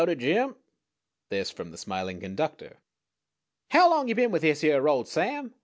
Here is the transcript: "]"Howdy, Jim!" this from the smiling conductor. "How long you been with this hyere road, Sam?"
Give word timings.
"]"Howdy, 0.01 0.15
Jim!" 0.15 0.55
this 1.29 1.51
from 1.51 1.69
the 1.69 1.77
smiling 1.77 2.19
conductor. 2.19 2.77
"How 3.69 3.87
long 3.87 4.07
you 4.07 4.15
been 4.15 4.31
with 4.31 4.41
this 4.41 4.63
hyere 4.63 4.81
road, 4.81 5.07
Sam?" 5.07 5.53